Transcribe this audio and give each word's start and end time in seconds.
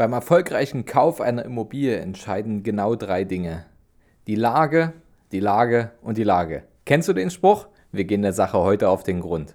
Beim 0.00 0.14
erfolgreichen 0.14 0.86
Kauf 0.86 1.20
einer 1.20 1.44
Immobilie 1.44 1.98
entscheiden 1.98 2.62
genau 2.62 2.94
drei 2.94 3.24
Dinge. 3.24 3.66
Die 4.28 4.34
Lage, 4.34 4.94
die 5.30 5.40
Lage 5.40 5.90
und 6.00 6.16
die 6.16 6.24
Lage. 6.24 6.62
Kennst 6.86 7.06
du 7.10 7.12
den 7.12 7.28
Spruch? 7.28 7.66
Wir 7.92 8.04
gehen 8.04 8.22
der 8.22 8.32
Sache 8.32 8.56
heute 8.56 8.88
auf 8.88 9.02
den 9.02 9.20
Grund. 9.20 9.52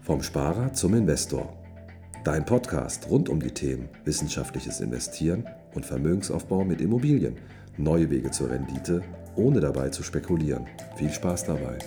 Vom 0.00 0.20
Sparer 0.20 0.72
zum 0.72 0.94
Investor. 0.94 1.48
Dein 2.24 2.44
Podcast 2.44 3.08
rund 3.08 3.28
um 3.28 3.38
die 3.38 3.52
Themen 3.52 3.88
wissenschaftliches 4.04 4.80
Investieren 4.80 5.48
und 5.76 5.86
Vermögensaufbau 5.86 6.64
mit 6.64 6.80
Immobilien. 6.80 7.36
Neue 7.76 8.10
Wege 8.10 8.32
zur 8.32 8.50
Rendite, 8.50 9.00
ohne 9.36 9.60
dabei 9.60 9.90
zu 9.90 10.02
spekulieren. 10.02 10.66
Viel 10.96 11.10
Spaß 11.10 11.44
dabei. 11.44 11.78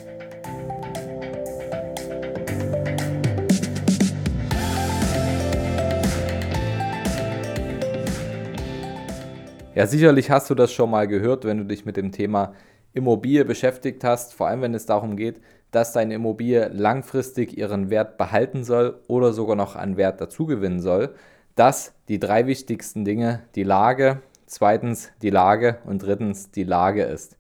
Ja, 9.76 9.88
sicherlich 9.88 10.32
hast 10.32 10.50
du 10.50 10.56
das 10.56 10.72
schon 10.72 10.90
mal 10.90 11.06
gehört, 11.06 11.44
wenn 11.44 11.58
du 11.58 11.66
dich 11.66 11.86
mit 11.86 11.98
dem 11.98 12.14
Thema 12.14 12.54
Immobilie 12.94 13.44
beschäftigt 13.44 14.06
hast, 14.06 14.34
vor 14.34 14.48
allem 14.48 14.62
wenn 14.62 14.74
es 14.74 14.86
darum 14.86 15.18
geht, 15.18 15.42
dass 15.72 15.92
deine 15.92 16.14
Immobilie 16.14 16.70
langfristig 16.70 17.58
ihren 17.58 17.90
Wert 17.90 18.18
behalten 18.18 18.64
soll 18.64 19.02
oder 19.08 19.34
sogar 19.34 19.58
noch 19.58 19.76
an 19.76 19.98
Wert 19.98 20.22
dazugewinnen 20.22 20.80
soll, 20.80 21.14
dass 21.56 21.94
die 22.08 22.22
drei 22.22 22.48
wichtigsten 22.48 23.04
Dinge 23.04 23.44
die 23.56 23.64
Lage, 23.64 24.22
zweitens 24.46 25.12
die 25.22 25.30
Lage 25.30 25.80
und 25.84 26.02
drittens 26.02 26.52
die 26.52 26.64
Lage 26.64 27.04
ist. 27.04 27.36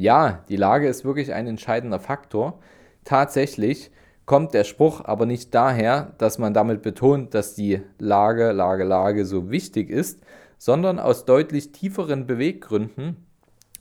Ja, 0.00 0.42
die 0.48 0.56
Lage 0.56 0.88
ist 0.88 1.04
wirklich 1.04 1.34
ein 1.34 1.46
entscheidender 1.46 2.00
Faktor. 2.00 2.58
Tatsächlich 3.04 3.90
kommt 4.24 4.54
der 4.54 4.64
Spruch 4.64 5.04
aber 5.04 5.26
nicht 5.26 5.54
daher, 5.54 6.14
dass 6.16 6.38
man 6.38 6.54
damit 6.54 6.80
betont, 6.80 7.34
dass 7.34 7.54
die 7.54 7.82
Lage, 7.98 8.52
Lage, 8.52 8.84
Lage 8.84 9.26
so 9.26 9.50
wichtig 9.50 9.90
ist, 9.90 10.22
sondern 10.56 10.98
aus 10.98 11.26
deutlich 11.26 11.72
tieferen 11.72 12.26
Beweggründen, 12.26 13.26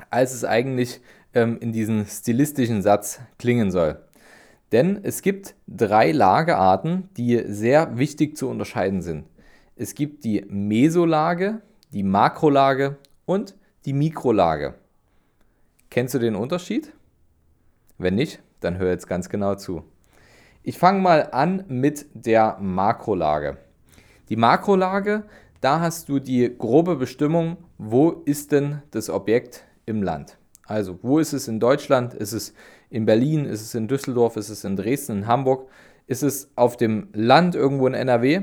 als 0.09 0.34
es 0.34 0.44
eigentlich 0.44 1.00
ähm, 1.34 1.58
in 1.62 1.72
diesem 1.72 2.06
stilistischen 2.06 2.81
Satz 2.81 3.22
klingen 3.38 3.72
soll. 3.72 4.02
Denn 4.73 5.00
es 5.03 5.22
gibt 5.22 5.56
drei 5.67 6.12
Lagearten, 6.12 7.08
die 7.16 7.45
sehr 7.47 7.97
wichtig 7.97 8.36
zu 8.36 8.50
unterscheiden 8.50 9.02
sind. 9.02 9.23
Es 9.78 9.95
gibt 9.95 10.25
die 10.25 10.45
Mesolage, 10.50 11.62
die 11.94 12.03
Makrolage 12.03 12.97
und 13.25 13.56
die 13.86 13.94
Mikrolage. 13.94 14.75
Kennst 15.90 16.14
du 16.14 16.20
den 16.20 16.36
Unterschied? 16.36 16.94
Wenn 17.98 18.16
nicht, 18.16 18.42
dann 18.59 18.78
hör 18.78 18.90
jetzt 18.90 19.08
ganz 19.08 19.30
genau 19.30 19.56
zu. 19.56 19.84
Ich 20.64 20.78
fange 20.78 21.02
mal 21.02 21.30
an 21.31 21.66
mit 21.68 22.06
der 22.14 22.58
Makrolage. 22.59 23.58
Die 24.30 24.36
Makrolage 24.36 25.23
da 25.62 25.81
hast 25.81 26.08
du 26.08 26.20
die 26.20 26.56
grobe 26.58 26.96
Bestimmung, 26.96 27.58
wo 27.78 28.12
ist 28.23 28.54
denn 28.54 28.81
das 28.92 29.09
Objekt 29.09 29.66
im 29.86 30.02
Land. 30.02 30.38
Also, 30.66 31.00
wo 31.02 31.20
ist 31.20 31.34
es 31.34 31.50
in 31.50 31.59
Deutschland? 31.59 32.14
Ist 32.14 32.31
es 32.31 32.53
in 32.90 33.06
Berlin? 33.06 33.46
Ist 33.46 33.62
es 33.62 33.76
in 33.76 33.90
Düsseldorf? 33.90 34.38
Ist 34.38 34.50
es 34.50 34.64
in 34.64 34.78
Dresden? 34.78 35.18
In 35.18 35.28
Hamburg? 35.28 35.70
Ist 36.08 36.24
es 36.24 36.52
auf 36.56 36.78
dem 36.78 37.09
Land 37.12 37.56
irgendwo 37.56 37.88
in 37.88 37.94
NRW? 37.94 38.42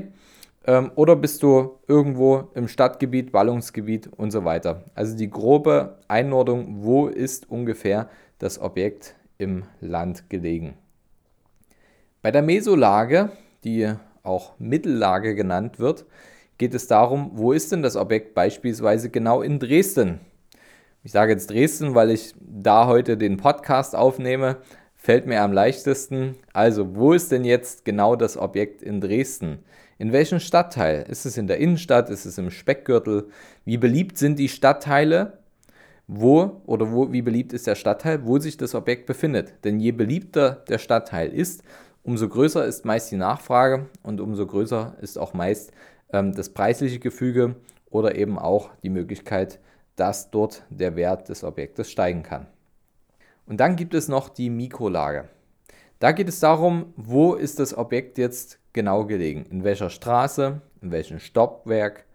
Ähm, 0.67 0.91
oder 0.95 1.15
bist 1.15 1.41
du 1.41 1.79
irgendwo 1.87 2.49
im 2.53 2.67
Stadtgebiet, 2.67 3.31
Ballungsgebiet 3.31 4.07
und 4.07 4.31
so 4.31 4.43
weiter? 4.43 4.83
Also 4.93 5.17
die 5.17 5.29
grobe 5.29 5.97
Einordnung, 6.09 6.83
wo 6.83 7.07
ist 7.07 7.49
ungefähr 7.49 8.09
das 8.37 8.59
Objekt 8.59 9.15
im 9.37 9.63
Land 9.79 10.29
gelegen. 10.29 10.75
Bei 12.21 12.31
der 12.31 12.41
Mesolage, 12.41 13.31
die 13.63 13.93
auch 14.23 14.59
Mittellage 14.59 15.35
genannt 15.35 15.79
wird, 15.79 16.05
geht 16.57 16.73
es 16.73 16.87
darum, 16.87 17.31
wo 17.33 17.53
ist 17.53 17.71
denn 17.71 17.81
das 17.81 17.95
Objekt 17.95 18.33
beispielsweise 18.33 19.09
genau 19.09 19.41
in 19.41 19.59
Dresden? 19.59 20.19
Ich 21.03 21.13
sage 21.13 21.31
jetzt 21.31 21.49
Dresden, 21.49 21.95
weil 21.95 22.11
ich 22.11 22.33
da 22.41 22.87
heute 22.87 23.15
den 23.15 23.37
Podcast 23.37 23.95
aufnehme, 23.95 24.57
fällt 25.07 25.25
mir 25.25 25.41
am 25.41 25.53
leichtesten. 25.53 26.35
Also, 26.51 26.97
wo 26.97 27.13
ist 27.13 27.31
denn 27.31 27.45
jetzt 27.45 27.85
genau 27.85 28.17
das 28.17 28.35
Objekt 28.35 28.81
in 28.81 28.99
Dresden? 28.99 29.59
In 29.97 30.11
welchem 30.11 30.41
Stadtteil? 30.41 31.05
Ist 31.07 31.25
es 31.25 31.37
in 31.37 31.47
der 31.47 31.59
Innenstadt? 31.59 32.09
Ist 32.09 32.25
es 32.25 32.37
im 32.37 32.51
Speckgürtel? 32.51 33.29
Wie 33.63 33.77
beliebt 33.77 34.17
sind 34.17 34.37
die 34.37 34.49
Stadtteile? 34.49 35.37
Wo 36.07 36.61
oder 36.65 36.91
wo, 36.91 37.13
wie 37.13 37.21
beliebt 37.21 37.53
ist 37.53 37.67
der 37.67 37.75
Stadtteil, 37.75 38.25
wo 38.25 38.37
sich 38.37 38.57
das 38.57 38.75
Objekt 38.75 39.05
befindet? 39.05 39.53
Denn 39.63 39.79
je 39.79 39.93
beliebter 39.93 40.65
der 40.67 40.77
Stadtteil 40.77 41.29
ist, 41.29 41.63
umso 42.03 42.27
größer 42.27 42.65
ist 42.65 42.83
meist 42.83 43.09
die 43.09 43.15
Nachfrage 43.15 43.85
und 44.03 44.19
umso 44.19 44.45
größer 44.45 44.97
ist 44.99 45.17
auch 45.17 45.33
meist 45.33 45.71
ähm, 46.11 46.33
das 46.35 46.49
preisliche 46.49 46.99
Gefüge 46.99 47.55
oder 47.89 48.15
eben 48.15 48.37
auch 48.37 48.71
die 48.83 48.89
Möglichkeit, 48.89 49.59
dass 49.95 50.31
dort 50.31 50.65
der 50.69 50.97
Wert 50.97 51.29
des 51.29 51.45
Objektes 51.45 51.89
steigen 51.89 52.23
kann. 52.23 52.47
Und 53.47 53.57
dann 53.57 53.75
gibt 53.75 53.93
es 53.93 54.07
noch 54.07 54.29
die 54.29 54.49
Mikrolage. 54.49 55.29
Da 55.99 56.11
geht 56.11 56.29
es 56.29 56.39
darum, 56.39 56.93
wo 56.95 57.33
ist 57.33 57.59
das 57.59 57.75
Objekt 57.75 58.17
jetzt 58.19 58.59
genau 58.73 59.05
gelegen, 59.05 59.45
in 59.49 59.63
welcher 59.63 59.89
Straße, 59.89 60.61
in 60.81 60.91
welchem 60.91 61.19
Stockwerk, 61.19 62.05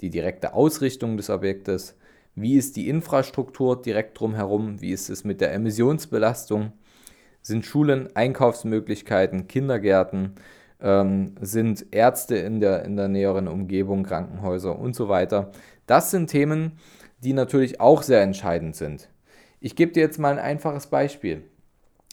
die 0.00 0.10
direkte 0.10 0.54
Ausrichtung 0.54 1.16
des 1.16 1.30
Objektes, 1.30 1.96
wie 2.34 2.56
ist 2.56 2.76
die 2.76 2.88
Infrastruktur 2.88 3.80
direkt 3.80 4.18
drumherum, 4.20 4.80
wie 4.80 4.92
ist 4.92 5.10
es 5.10 5.24
mit 5.24 5.40
der 5.40 5.52
Emissionsbelastung, 5.52 6.72
sind 7.40 7.66
Schulen, 7.66 8.14
Einkaufsmöglichkeiten, 8.14 9.48
Kindergärten, 9.48 10.34
ähm, 10.80 11.34
sind 11.40 11.86
Ärzte 11.90 12.36
in 12.36 12.60
der, 12.60 12.84
in 12.84 12.96
der 12.96 13.08
näheren 13.08 13.48
Umgebung, 13.48 14.04
Krankenhäuser 14.04 14.78
und 14.78 14.94
so 14.94 15.08
weiter. 15.08 15.50
Das 15.86 16.10
sind 16.10 16.28
Themen, 16.28 16.78
die 17.18 17.32
natürlich 17.32 17.80
auch 17.80 18.02
sehr 18.02 18.22
entscheidend 18.22 18.76
sind. 18.76 19.08
Ich 19.64 19.76
gebe 19.76 19.92
dir 19.92 20.00
jetzt 20.00 20.18
mal 20.18 20.32
ein 20.32 20.40
einfaches 20.40 20.88
Beispiel. 20.88 21.44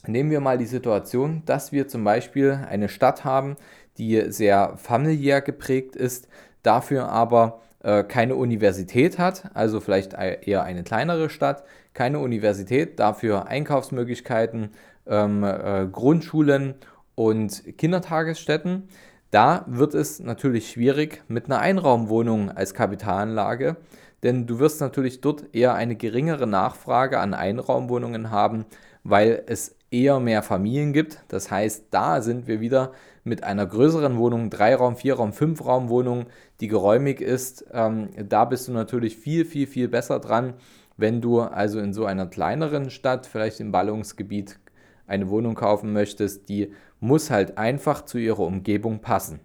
Nehmen 0.05 0.29
wir 0.29 0.39
mal 0.39 0.59
die 0.59 0.67
Situation, 0.67 1.41
dass 1.47 1.71
wir 1.71 1.87
zum 1.87 2.03
Beispiel 2.03 2.59
eine 2.69 2.89
Stadt 2.89 3.25
haben, 3.25 3.55
die 3.97 4.31
sehr 4.31 4.77
familiär 4.77 5.41
geprägt 5.41 5.95
ist, 5.95 6.27
dafür 6.61 7.09
aber 7.09 7.61
äh, 7.81 8.03
keine 8.03 8.35
Universität 8.35 9.17
hat, 9.17 9.49
also 9.55 9.79
vielleicht 9.79 10.13
eher 10.13 10.61
eine 10.61 10.83
kleinere 10.83 11.31
Stadt, 11.31 11.63
keine 11.95 12.19
Universität, 12.19 12.99
dafür 12.99 13.47
Einkaufsmöglichkeiten, 13.47 14.69
ähm, 15.07 15.43
äh, 15.43 15.87
Grundschulen 15.91 16.75
und 17.15 17.63
Kindertagesstätten. 17.79 18.89
Da 19.31 19.65
wird 19.67 19.95
es 19.95 20.19
natürlich 20.19 20.69
schwierig 20.69 21.23
mit 21.27 21.45
einer 21.45 21.59
Einraumwohnung 21.59 22.51
als 22.51 22.75
Kapitalanlage, 22.75 23.75
denn 24.23 24.47
du 24.47 24.59
wirst 24.59 24.81
natürlich 24.81 25.21
dort 25.21 25.53
eher 25.53 25.75
eine 25.75 25.95
geringere 25.95 26.47
Nachfrage 26.47 27.19
an 27.19 27.33
Einraumwohnungen 27.33 28.31
haben, 28.31 28.65
weil 29.03 29.43
es 29.47 29.75
eher 29.91 30.19
mehr 30.19 30.43
Familien 30.43 30.93
gibt. 30.93 31.19
Das 31.29 31.49
heißt, 31.49 31.85
da 31.91 32.21
sind 32.21 32.47
wir 32.47 32.59
wieder 32.59 32.91
mit 33.23 33.43
einer 33.43 33.65
größeren 33.65 34.17
Wohnung, 34.17 34.49
Dreiraum, 34.49 34.95
Vierraum, 34.95 35.33
Fünfraumwohnung, 35.33 36.25
die 36.59 36.67
geräumig 36.67 37.21
ist. 37.21 37.65
Ähm, 37.71 38.09
da 38.27 38.45
bist 38.45 38.67
du 38.67 38.71
natürlich 38.71 39.17
viel, 39.17 39.45
viel, 39.45 39.67
viel 39.67 39.87
besser 39.87 40.19
dran, 40.19 40.53
wenn 40.97 41.21
du 41.21 41.39
also 41.39 41.79
in 41.79 41.93
so 41.93 42.05
einer 42.05 42.27
kleineren 42.27 42.89
Stadt, 42.89 43.25
vielleicht 43.25 43.59
im 43.59 43.71
Ballungsgebiet, 43.71 44.59
eine 45.07 45.29
Wohnung 45.29 45.55
kaufen 45.55 45.91
möchtest, 45.91 46.49
die 46.49 46.73
muss 46.99 47.31
halt 47.31 47.57
einfach 47.57 48.05
zu 48.05 48.17
ihrer 48.17 48.41
Umgebung 48.41 48.99
passen. 48.99 49.39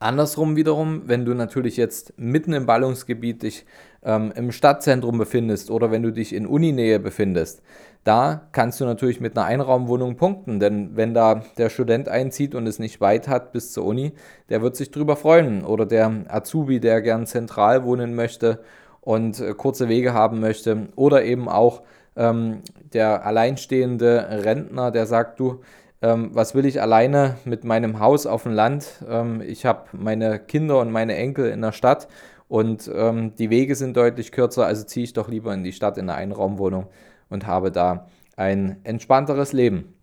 Andersrum 0.00 0.56
wiederum, 0.56 1.02
wenn 1.08 1.26
du 1.26 1.34
natürlich 1.34 1.76
jetzt 1.76 2.14
mitten 2.16 2.54
im 2.54 2.64
Ballungsgebiet 2.64 3.42
dich 3.42 3.66
ähm, 4.02 4.32
im 4.34 4.50
Stadtzentrum 4.50 5.18
befindest 5.18 5.70
oder 5.70 5.90
wenn 5.90 6.02
du 6.02 6.10
dich 6.10 6.34
in 6.34 6.46
Uninähe 6.46 6.98
befindest, 6.98 7.62
da 8.02 8.48
kannst 8.52 8.80
du 8.80 8.86
natürlich 8.86 9.20
mit 9.20 9.36
einer 9.36 9.44
Einraumwohnung 9.44 10.16
punkten, 10.16 10.58
denn 10.58 10.96
wenn 10.96 11.12
da 11.12 11.42
der 11.58 11.68
Student 11.68 12.08
einzieht 12.08 12.54
und 12.54 12.66
es 12.66 12.78
nicht 12.78 13.02
weit 13.02 13.28
hat 13.28 13.52
bis 13.52 13.72
zur 13.72 13.84
Uni, 13.84 14.12
der 14.48 14.62
wird 14.62 14.74
sich 14.74 14.90
drüber 14.90 15.16
freuen. 15.16 15.66
Oder 15.66 15.84
der 15.84 16.10
Azubi, 16.28 16.80
der 16.80 17.02
gern 17.02 17.26
zentral 17.26 17.84
wohnen 17.84 18.14
möchte 18.14 18.60
und 19.02 19.38
äh, 19.38 19.52
kurze 19.52 19.90
Wege 19.90 20.14
haben 20.14 20.40
möchte. 20.40 20.88
Oder 20.96 21.24
eben 21.24 21.46
auch 21.46 21.82
ähm, 22.16 22.62
der 22.94 23.26
alleinstehende 23.26 24.44
Rentner, 24.44 24.90
der 24.90 25.04
sagt, 25.04 25.40
du, 25.40 25.60
ähm, 26.02 26.30
was 26.32 26.54
will 26.54 26.64
ich 26.64 26.80
alleine 26.80 27.36
mit 27.44 27.64
meinem 27.64 28.00
Haus 28.00 28.26
auf 28.26 28.44
dem 28.44 28.52
Land? 28.52 29.04
Ähm, 29.08 29.40
ich 29.40 29.66
habe 29.66 29.84
meine 29.92 30.38
Kinder 30.38 30.78
und 30.80 30.90
meine 30.90 31.14
Enkel 31.16 31.50
in 31.50 31.60
der 31.60 31.72
Stadt 31.72 32.08
und 32.48 32.90
ähm, 32.92 33.34
die 33.36 33.50
Wege 33.50 33.74
sind 33.74 33.96
deutlich 33.96 34.32
kürzer, 34.32 34.66
also 34.66 34.84
ziehe 34.84 35.04
ich 35.04 35.12
doch 35.12 35.28
lieber 35.28 35.52
in 35.54 35.62
die 35.62 35.72
Stadt 35.72 35.98
in 35.98 36.08
eine 36.08 36.18
Einraumwohnung 36.18 36.86
und 37.28 37.46
habe 37.46 37.70
da 37.70 38.08
ein 38.36 38.80
entspannteres 38.84 39.52
Leben. 39.52 39.94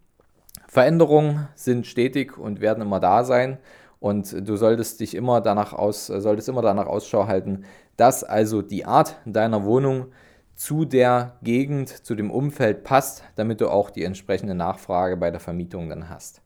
Veränderungen 0.67 1.47
sind 1.55 1.87
stetig 1.87 2.37
und 2.37 2.61
werden 2.61 2.81
immer 2.81 2.99
da 2.99 3.23
sein 3.23 3.57
und 3.99 4.47
du 4.47 4.55
solltest 4.55 4.99
dich 4.99 5.15
immer 5.15 5.41
danach 5.41 5.73
aus, 5.73 6.07
solltest 6.07 6.49
immer 6.49 6.61
danach 6.61 6.87
Ausschau 6.87 7.27
halten, 7.27 7.65
dass 7.95 8.23
also 8.23 8.61
die 8.61 8.85
Art 8.85 9.15
deiner 9.25 9.63
Wohnung 9.63 10.07
zu 10.57 10.85
der 10.85 11.37
Gegend, 11.43 11.87
zu 11.89 12.15
dem 12.15 12.31
Umfeld 12.31 12.83
passt, 12.83 13.23
damit 13.35 13.61
du 13.61 13.69
auch 13.69 13.91
die 13.91 14.03
entsprechende 14.03 14.55
Nachfrage 14.55 15.15
bei 15.15 15.29
der 15.29 15.39
Vermietung 15.39 15.87
dann 15.87 16.09
hast. 16.09 16.41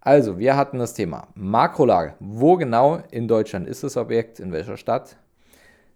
Also, 0.00 0.38
wir 0.38 0.56
hatten 0.56 0.78
das 0.78 0.94
Thema 0.94 1.28
Makrolage. 1.34 2.14
Wo 2.20 2.56
genau 2.56 3.02
in 3.10 3.28
Deutschland 3.28 3.68
ist 3.68 3.84
das 3.84 3.98
Objekt? 3.98 4.40
In 4.40 4.50
welcher 4.50 4.78
Stadt? 4.78 5.18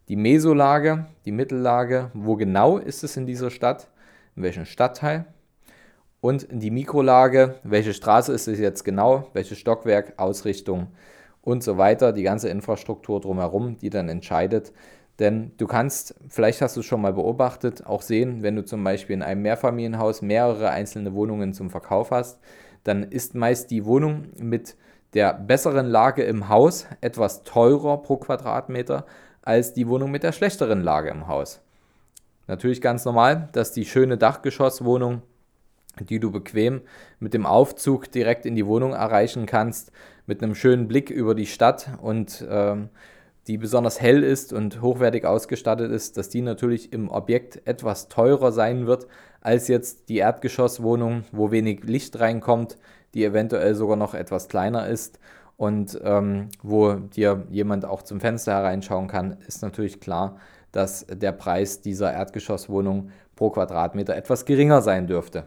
Die 0.08 0.16
Mesolage, 0.16 1.06
die 1.24 1.32
Mittellage. 1.32 2.10
Wo 2.12 2.36
genau 2.36 2.76
ist 2.76 3.02
es 3.02 3.16
in 3.16 3.24
dieser 3.24 3.50
Stadt? 3.50 3.88
In 4.36 4.42
welchem 4.42 4.66
Stadtteil? 4.66 5.24
Und 6.20 6.48
die 6.50 6.70
Mikrolage. 6.70 7.54
Welche 7.62 7.94
Straße 7.94 8.32
ist 8.32 8.46
es 8.46 8.58
jetzt 8.58 8.84
genau? 8.84 9.28
Welches 9.32 9.58
Stockwerk? 9.58 10.14
Ausrichtung 10.18 10.88
und 11.40 11.62
so 11.62 11.78
weiter. 11.78 12.12
Die 12.12 12.24
ganze 12.24 12.50
Infrastruktur 12.50 13.22
drumherum, 13.22 13.78
die 13.78 13.90
dann 13.90 14.10
entscheidet, 14.10 14.72
denn 15.18 15.52
du 15.56 15.66
kannst, 15.66 16.14
vielleicht 16.28 16.62
hast 16.62 16.76
du 16.76 16.80
es 16.80 16.86
schon 16.86 17.00
mal 17.00 17.12
beobachtet, 17.12 17.86
auch 17.86 18.02
sehen, 18.02 18.42
wenn 18.42 18.54
du 18.56 18.64
zum 18.64 18.84
Beispiel 18.84 19.14
in 19.14 19.22
einem 19.22 19.42
Mehrfamilienhaus 19.42 20.22
mehrere 20.22 20.70
einzelne 20.70 21.12
Wohnungen 21.14 21.52
zum 21.52 21.70
Verkauf 21.70 22.10
hast, 22.10 22.38
dann 22.84 23.02
ist 23.02 23.34
meist 23.34 23.70
die 23.70 23.84
Wohnung 23.84 24.28
mit 24.38 24.76
der 25.14 25.34
besseren 25.34 25.86
Lage 25.86 26.22
im 26.22 26.48
Haus 26.48 26.86
etwas 27.00 27.42
teurer 27.42 28.02
pro 28.02 28.18
Quadratmeter 28.18 29.06
als 29.42 29.72
die 29.72 29.88
Wohnung 29.88 30.10
mit 30.10 30.22
der 30.22 30.32
schlechteren 30.32 30.82
Lage 30.82 31.08
im 31.08 31.26
Haus. 31.26 31.60
Natürlich 32.46 32.80
ganz 32.80 33.04
normal, 33.04 33.48
dass 33.52 33.72
die 33.72 33.84
schöne 33.84 34.18
Dachgeschosswohnung, 34.18 35.22
die 35.98 36.20
du 36.20 36.30
bequem 36.30 36.82
mit 37.18 37.34
dem 37.34 37.44
Aufzug 37.44 38.12
direkt 38.12 38.46
in 38.46 38.54
die 38.54 38.66
Wohnung 38.66 38.92
erreichen 38.92 39.46
kannst, 39.46 39.90
mit 40.26 40.42
einem 40.42 40.54
schönen 40.54 40.86
Blick 40.86 41.10
über 41.10 41.34
die 41.34 41.46
Stadt 41.46 41.88
und 42.00 42.46
ähm, 42.48 42.90
die 43.48 43.56
besonders 43.56 44.00
hell 44.00 44.22
ist 44.22 44.52
und 44.52 44.82
hochwertig 44.82 45.24
ausgestattet 45.24 45.90
ist, 45.90 46.18
dass 46.18 46.28
die 46.28 46.42
natürlich 46.42 46.92
im 46.92 47.08
Objekt 47.08 47.66
etwas 47.66 48.08
teurer 48.08 48.52
sein 48.52 48.86
wird 48.86 49.06
als 49.40 49.68
jetzt 49.68 50.08
die 50.08 50.18
Erdgeschosswohnung, 50.18 51.24
wo 51.32 51.50
wenig 51.50 51.84
Licht 51.84 52.20
reinkommt, 52.20 52.76
die 53.14 53.24
eventuell 53.24 53.74
sogar 53.74 53.96
noch 53.96 54.14
etwas 54.14 54.48
kleiner 54.48 54.86
ist 54.86 55.18
und 55.56 55.98
ähm, 56.04 56.48
wo 56.62 56.94
dir 56.94 57.46
jemand 57.48 57.84
auch 57.86 58.02
zum 58.02 58.20
Fenster 58.20 58.52
hereinschauen 58.52 59.08
kann, 59.08 59.38
ist 59.46 59.62
natürlich 59.62 60.00
klar, 60.00 60.36
dass 60.70 61.06
der 61.06 61.32
Preis 61.32 61.80
dieser 61.80 62.12
Erdgeschosswohnung 62.12 63.10
pro 63.34 63.50
Quadratmeter 63.50 64.14
etwas 64.14 64.44
geringer 64.44 64.82
sein 64.82 65.06
dürfte. 65.06 65.44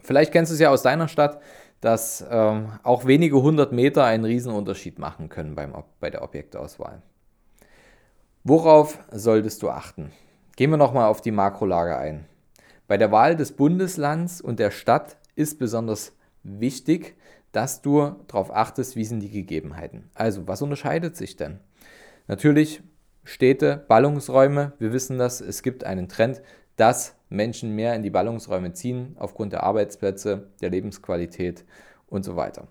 Vielleicht 0.00 0.32
kennst 0.32 0.50
du 0.50 0.54
es 0.54 0.60
ja 0.60 0.70
aus 0.70 0.82
deiner 0.82 1.08
Stadt, 1.08 1.40
dass 1.80 2.24
ähm, 2.28 2.72
auch 2.82 3.06
wenige 3.06 3.40
hundert 3.40 3.72
Meter 3.72 4.04
einen 4.04 4.24
Riesenunterschied 4.24 4.98
machen 4.98 5.28
können 5.28 5.54
beim, 5.54 5.72
bei 6.00 6.10
der 6.10 6.22
Objektauswahl. 6.22 7.02
Worauf 8.44 8.98
solltest 9.12 9.62
du 9.62 9.70
achten? 9.70 10.10
Gehen 10.56 10.70
wir 10.70 10.76
nochmal 10.76 11.08
auf 11.08 11.20
die 11.20 11.30
Makrolage 11.30 11.96
ein. 11.96 12.26
Bei 12.86 12.96
der 12.96 13.12
Wahl 13.12 13.36
des 13.36 13.52
Bundeslands 13.52 14.40
und 14.40 14.58
der 14.58 14.70
Stadt 14.70 15.18
ist 15.36 15.58
besonders 15.58 16.16
wichtig, 16.42 17.16
dass 17.52 17.82
du 17.82 18.16
darauf 18.26 18.54
achtest, 18.54 18.96
wie 18.96 19.04
sind 19.04 19.20
die 19.20 19.30
Gegebenheiten. 19.30 20.10
Also, 20.14 20.48
was 20.48 20.62
unterscheidet 20.62 21.16
sich 21.16 21.36
denn? 21.36 21.60
Natürlich 22.26 22.82
Städte, 23.24 23.84
Ballungsräume, 23.88 24.72
wir 24.78 24.92
wissen 24.92 25.18
das, 25.18 25.40
es 25.40 25.62
gibt 25.62 25.84
einen 25.84 26.08
Trend, 26.08 26.42
dass 26.76 27.17
Menschen 27.28 27.74
mehr 27.74 27.94
in 27.94 28.02
die 28.02 28.10
Ballungsräume 28.10 28.72
ziehen 28.72 29.16
aufgrund 29.18 29.52
der 29.52 29.62
Arbeitsplätze, 29.62 30.48
der 30.60 30.70
Lebensqualität 30.70 31.64
und 32.06 32.24
so 32.24 32.36
weiter. 32.36 32.68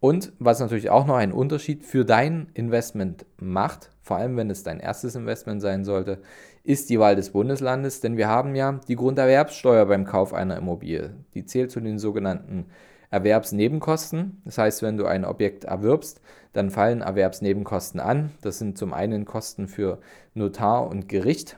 Und 0.00 0.32
was 0.38 0.60
natürlich 0.60 0.90
auch 0.90 1.06
noch 1.06 1.16
einen 1.16 1.32
Unterschied 1.32 1.84
für 1.84 2.04
dein 2.04 2.48
Investment 2.54 3.26
macht, 3.40 3.90
vor 4.00 4.16
allem 4.16 4.36
wenn 4.36 4.48
es 4.48 4.62
dein 4.62 4.78
erstes 4.78 5.16
Investment 5.16 5.60
sein 5.60 5.84
sollte, 5.84 6.22
ist 6.62 6.88
die 6.90 7.00
Wahl 7.00 7.16
des 7.16 7.30
Bundeslandes, 7.30 8.00
denn 8.00 8.16
wir 8.16 8.28
haben 8.28 8.54
ja 8.54 8.80
die 8.86 8.94
Grunderwerbssteuer 8.94 9.86
beim 9.86 10.04
Kauf 10.04 10.32
einer 10.32 10.56
Immobilie. 10.56 11.14
Die 11.34 11.44
zählt 11.44 11.70
zu 11.70 11.80
den 11.80 11.98
sogenannten 11.98 12.66
Erwerbsnebenkosten. 13.10 14.42
Das 14.44 14.58
heißt, 14.58 14.82
wenn 14.82 14.98
du 14.98 15.06
ein 15.06 15.24
Objekt 15.24 15.64
erwirbst, 15.64 16.20
dann 16.52 16.70
fallen 16.70 17.00
Erwerbsnebenkosten 17.00 18.00
an. 18.00 18.30
Das 18.42 18.58
sind 18.58 18.78
zum 18.78 18.92
einen 18.92 19.24
Kosten 19.24 19.66
für 19.66 19.98
Notar 20.34 20.86
und 20.86 21.08
Gericht, 21.08 21.56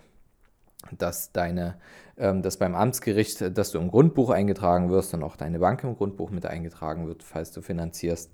dass 0.99 1.33
deine, 1.33 1.77
ähm, 2.17 2.43
dass 2.43 2.57
beim 2.57 2.75
Amtsgericht, 2.75 3.57
dass 3.57 3.71
du 3.71 3.79
im 3.79 3.89
Grundbuch 3.89 4.31
eingetragen 4.31 4.91
wirst 4.91 5.15
und 5.15 5.23
auch 5.23 5.37
deine 5.37 5.59
Bank 5.59 5.85
im 5.85 5.97
Grundbuch 5.97 6.31
mit 6.31 6.47
eingetragen 6.47 7.07
wird, 7.07 7.23
falls 7.23 7.53
du 7.53 7.63
finanzierst. 7.63 8.31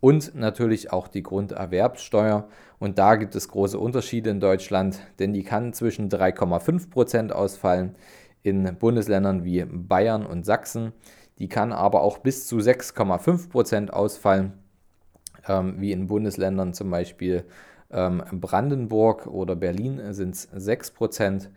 Und 0.00 0.34
natürlich 0.34 0.92
auch 0.92 1.08
die 1.08 1.22
Grunderwerbssteuer. 1.22 2.48
Und 2.78 2.98
da 2.98 3.16
gibt 3.16 3.34
es 3.34 3.48
große 3.48 3.78
Unterschiede 3.78 4.30
in 4.30 4.40
Deutschland, 4.40 4.98
denn 5.18 5.34
die 5.34 5.42
kann 5.42 5.74
zwischen 5.74 6.08
3,5 6.08 6.90
Prozent 6.90 7.32
ausfallen 7.32 7.96
in 8.42 8.76
Bundesländern 8.78 9.44
wie 9.44 9.64
Bayern 9.64 10.24
und 10.24 10.46
Sachsen. 10.46 10.92
Die 11.38 11.48
kann 11.48 11.72
aber 11.72 12.00
auch 12.00 12.18
bis 12.18 12.46
zu 12.46 12.56
6,5 12.56 13.50
Prozent 13.50 13.92
ausfallen, 13.92 14.54
ähm, 15.46 15.76
wie 15.78 15.92
in 15.92 16.06
Bundesländern 16.06 16.72
zum 16.72 16.90
Beispiel 16.90 17.44
ähm, 17.90 18.22
Brandenburg 18.32 19.26
oder 19.26 19.56
Berlin 19.56 20.00
sind 20.12 20.34
es 20.34 20.48
6 20.52 20.92
Prozent. 20.92 21.50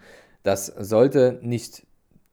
Das 0.44 0.68
sollte 0.68 1.40
nicht 1.42 1.86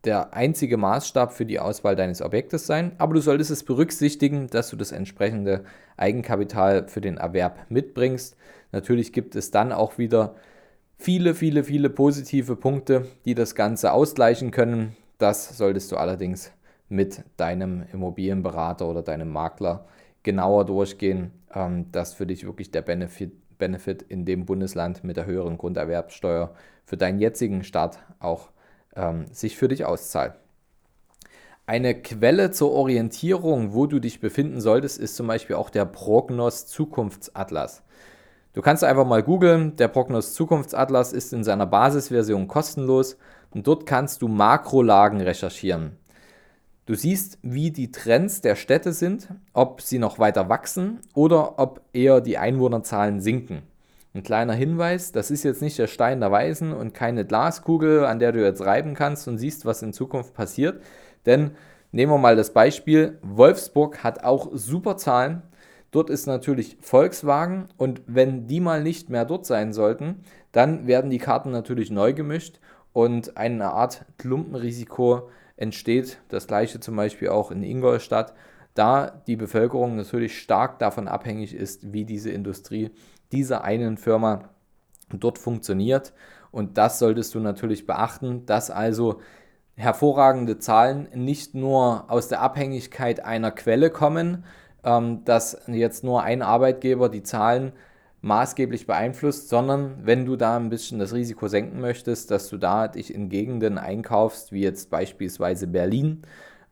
der 0.05 0.35
einzige 0.35 0.77
Maßstab 0.77 1.33
für 1.33 1.45
die 1.45 1.59
Auswahl 1.59 1.95
deines 1.95 2.23
Objektes 2.23 2.67
sein, 2.67 2.93
aber 2.99 3.15
du 3.15 3.21
solltest 3.21 3.51
es 3.51 3.65
berücksichtigen, 3.65 4.47
dass 4.49 4.71
du 4.71 4.77
das 4.77 4.93
entsprechende 4.93 5.65
Eigenkapital 5.97 6.89
für 6.89 7.01
den 7.01 7.19
Erwerb 7.19 7.67
mitbringst. 7.69 8.37
Natürlich 8.73 9.13
gibt 9.13 9.37
es 9.37 9.51
dann 9.51 9.73
auch 9.73 9.99
wieder 9.99 10.35
viele, 10.97 11.35
viele, 11.35 11.65
viele 11.65 11.91
positive 11.91 12.57
Punkte, 12.57 13.07
die 13.25 13.35
das 13.35 13.55
Ganze 13.55 13.93
ausgleichen 13.93 14.51
können. 14.51 14.97
Das 15.19 15.57
solltest 15.57 15.93
du 15.93 15.97
allerdings 15.97 16.51
mit 16.89 17.23
deinem 17.37 17.85
Immobilienberater 17.93 18.89
oder 18.89 19.03
deinem 19.03 19.29
Makler 19.29 19.87
genauer 20.23 20.65
durchgehen, 20.65 21.31
ähm, 21.55 21.87
dass 21.93 22.15
für 22.15 22.27
dich 22.27 22.45
wirklich 22.45 22.71
der 22.71 22.83
Benefit 22.83 23.33
Benefit 23.61 24.03
in 24.03 24.25
dem 24.25 24.45
Bundesland 24.45 25.05
mit 25.05 25.17
der 25.17 25.27
höheren 25.27 25.57
Grunderwerbssteuer 25.57 26.53
für 26.85 26.97
deinen 26.97 27.21
jetzigen 27.21 27.63
Start 27.63 28.01
auch 28.19 28.51
ähm, 28.97 29.27
sich 29.31 29.57
für 29.57 29.69
dich 29.69 29.85
auszahlt. 29.85 30.35
Eine 31.67 31.95
Quelle 31.95 32.51
zur 32.51 32.73
Orientierung, 32.73 33.73
wo 33.73 33.87
du 33.87 34.01
dich 34.01 34.19
befinden 34.19 34.61
solltest, 34.61 34.99
ist 34.99 35.15
zum 35.15 35.29
Beispiel 35.29 35.55
auch 35.55 35.71
der 35.71 35.85
Prognos 35.85 36.67
Zukunftsatlas. 36.67 37.85
Du 38.55 38.63
kannst 38.63 38.83
einfach 38.83 39.07
mal 39.07 39.23
googeln. 39.23 39.77
Der 39.77 39.87
Prognos 39.87 40.35
Zukunftsatlas 40.35 41.13
ist 41.13 41.33
in 41.33 41.45
seiner 41.45 41.67
Basisversion 41.67 42.49
kostenlos 42.49 43.17
und 43.53 43.69
dort 43.69 43.87
kannst 43.87 44.23
du 44.23 44.27
Makrolagen 44.27 45.21
recherchieren. 45.21 46.00
Du 46.91 46.97
siehst, 46.97 47.39
wie 47.43 47.71
die 47.71 47.93
Trends 47.93 48.41
der 48.41 48.57
Städte 48.57 48.93
sind, 48.93 49.29
ob 49.53 49.81
sie 49.81 50.01
noch 50.01 50.19
weiter 50.19 50.49
wachsen 50.49 50.99
oder 51.15 51.61
ob 51.61 51.83
eher 51.93 52.21
die 52.21 52.37
Einwohnerzahlen 52.37 53.21
sinken. 53.21 53.63
Ein 54.13 54.25
kleiner 54.25 54.55
Hinweis, 54.55 55.13
das 55.13 55.31
ist 55.31 55.45
jetzt 55.45 55.63
nicht 55.63 55.79
der 55.79 55.87
Stein 55.87 56.19
der 56.19 56.33
Weisen 56.33 56.73
und 56.73 56.93
keine 56.93 57.25
Glaskugel, 57.25 58.05
an 58.07 58.19
der 58.19 58.33
du 58.33 58.43
jetzt 58.45 58.63
reiben 58.63 58.95
kannst 58.95 59.29
und 59.29 59.39
siehst, 59.39 59.65
was 59.65 59.83
in 59.83 59.93
Zukunft 59.93 60.35
passiert. 60.35 60.83
Denn 61.27 61.53
nehmen 61.93 62.11
wir 62.11 62.19
mal 62.19 62.35
das 62.35 62.53
Beispiel, 62.53 63.19
Wolfsburg 63.23 64.03
hat 64.03 64.25
auch 64.25 64.49
super 64.53 64.97
Zahlen. 64.97 65.43
Dort 65.93 66.11
ist 66.11 66.27
natürlich 66.27 66.77
Volkswagen 66.81 67.69
und 67.77 68.03
wenn 68.09 68.49
die 68.49 68.59
mal 68.59 68.83
nicht 68.83 69.11
mehr 69.11 69.27
dort 69.27 69.47
sein 69.47 69.73
sollten, 69.73 70.25
dann 70.51 70.89
werden 70.89 71.13
die 71.13 71.19
Karten 71.19 71.53
natürlich 71.53 71.93
neu 71.93 72.15
gemischt 72.15 72.59
und 72.93 73.37
eine 73.37 73.75
Art 73.75 74.07
Klumpenrisiko 74.19 75.29
entsteht. 75.61 76.19
Das 76.29 76.47
gleiche 76.47 76.81
zum 76.81 76.97
Beispiel 76.97 77.29
auch 77.29 77.51
in 77.51 77.63
Ingolstadt, 77.63 78.35
da 78.75 79.23
die 79.27 79.37
Bevölkerung 79.37 79.95
natürlich 79.97 80.41
stark 80.41 80.79
davon 80.79 81.07
abhängig 81.07 81.55
ist, 81.55 81.93
wie 81.93 82.05
diese 82.05 82.31
Industrie 82.31 82.91
dieser 83.31 83.63
einen 83.63 83.97
Firma 83.97 84.51
dort 85.13 85.39
funktioniert. 85.39 86.13
Und 86.51 86.79
das 86.79 86.99
solltest 86.99 87.35
du 87.35 87.41
natürlich 87.41 87.87
beachten, 87.87 88.47
dass 88.47 88.71
also 88.71 89.21
hervorragende 89.77 90.59
Zahlen 90.59 91.09
nicht 91.15 91.55
nur 91.55 92.11
aus 92.11 92.29
der 92.29 92.41
Abhängigkeit 92.41 93.25
einer 93.25 93.51
Quelle 93.51 93.91
kommen, 93.91 94.45
ähm, 94.85 95.25
dass 95.25 95.63
jetzt 95.67 96.05
nur 96.05 96.23
ein 96.23 96.43
Arbeitgeber 96.43 97.09
die 97.09 97.23
Zahlen 97.23 97.73
maßgeblich 98.23 98.87
beeinflusst, 98.87 99.49
sondern 99.49 99.97
wenn 100.03 100.27
du 100.27 100.37
da 100.37 100.57
ein 100.57 100.69
bisschen 100.69 100.99
das 100.99 101.15
Risiko 101.15 101.49
senken 101.49 101.81
möchtest, 101.81 102.31
dass 102.31 102.49
du 102.49 102.59
da 102.59 102.89
dich 102.89 103.15
in 103.15 103.29
Gegenden 103.29 103.79
einkaufst, 103.79 104.53
wie 104.53 104.63
jetzt 104.63 104.91
beispielsweise 104.91 105.67
Berlin. 105.67 106.23